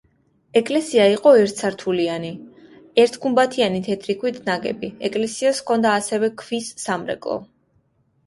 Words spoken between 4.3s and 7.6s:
ნაგები, ეკლესიას ჰქონდა ასევე ქვის სამრეკლო.